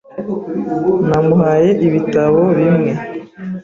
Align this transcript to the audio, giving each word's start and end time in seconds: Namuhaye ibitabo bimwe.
Namuhaye 1.09 1.69
ibitabo 1.85 2.41
bimwe. 2.57 2.91